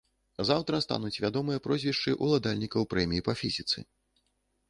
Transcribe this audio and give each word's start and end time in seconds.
Заўтра 0.49 0.77
стануць 0.85 1.21
вядомыя 1.25 1.61
прозвішчы 1.67 2.15
ўладальнікаў 2.27 2.87
прэміі 2.93 3.25
па 3.27 3.33
фізіцы. 3.43 3.79